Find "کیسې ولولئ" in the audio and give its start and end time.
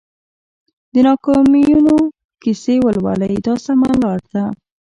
2.41-3.35